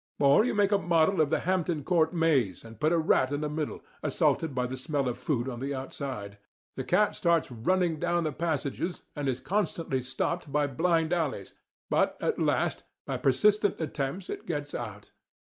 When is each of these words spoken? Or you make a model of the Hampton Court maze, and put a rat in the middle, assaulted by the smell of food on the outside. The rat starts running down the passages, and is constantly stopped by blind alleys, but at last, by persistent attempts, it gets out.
Or 0.19 0.43
you 0.43 0.55
make 0.55 0.71
a 0.71 0.79
model 0.79 1.21
of 1.21 1.29
the 1.29 1.41
Hampton 1.41 1.83
Court 1.83 2.11
maze, 2.11 2.63
and 2.65 2.79
put 2.79 2.91
a 2.91 2.97
rat 2.97 3.31
in 3.31 3.41
the 3.41 3.49
middle, 3.51 3.83
assaulted 4.01 4.55
by 4.55 4.65
the 4.65 4.75
smell 4.75 5.07
of 5.07 5.19
food 5.19 5.47
on 5.47 5.59
the 5.59 5.75
outside. 5.75 6.39
The 6.75 6.83
rat 6.91 7.13
starts 7.13 7.51
running 7.51 7.99
down 7.99 8.23
the 8.23 8.31
passages, 8.31 9.03
and 9.15 9.27
is 9.29 9.39
constantly 9.39 10.01
stopped 10.01 10.51
by 10.51 10.65
blind 10.65 11.13
alleys, 11.13 11.53
but 11.87 12.17
at 12.19 12.39
last, 12.39 12.83
by 13.05 13.17
persistent 13.17 13.79
attempts, 13.79 14.27
it 14.27 14.47
gets 14.47 14.73
out. 14.73 15.11